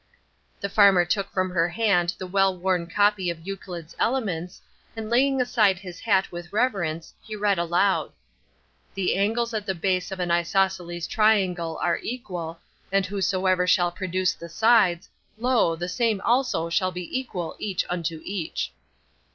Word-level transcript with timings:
The 0.61 0.67
farmer 0.67 1.05
took 1.05 1.29
from 1.31 1.51
her 1.51 1.69
hand 1.69 2.15
the 2.17 2.25
well 2.25 2.57
worn 2.57 2.87
copy 2.87 3.29
of 3.29 3.45
Euclid's 3.45 3.95
Elements, 3.99 4.59
and 4.95 5.11
laying 5.11 5.39
aside 5.39 5.77
his 5.77 5.99
hat 5.99 6.31
with 6.31 6.51
reverence, 6.51 7.13
he 7.21 7.35
read 7.35 7.59
aloud: 7.59 8.11
"The 8.95 9.15
angles 9.15 9.53
at 9.53 9.67
the 9.67 9.75
base 9.75 10.11
of 10.11 10.19
an 10.19 10.31
isoceles 10.31 11.05
triangle 11.05 11.77
are 11.83 11.99
equal, 12.01 12.57
and 12.91 13.05
whosoever 13.05 13.67
shall 13.67 13.91
produce 13.91 14.33
the 14.33 14.49
sides, 14.49 15.07
lo, 15.37 15.75
the 15.75 15.87
same 15.87 16.19
also 16.21 16.67
shall 16.67 16.91
be 16.91 17.19
equal 17.19 17.55
each 17.59 17.85
unto 17.87 18.21
each." 18.23 18.73